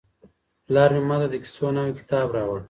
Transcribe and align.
پلار 0.65 0.89
مې 0.95 1.01
ماته 1.09 1.27
د 1.29 1.35
کیسو 1.43 1.65
نوی 1.75 1.93
کتاب 1.99 2.27
راوړ. 2.37 2.59